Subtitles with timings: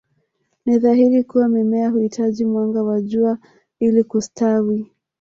[0.65, 3.37] Ni dhahiri kuwa Mimea huitaji mwanga wa jua
[3.79, 4.89] ili kustawi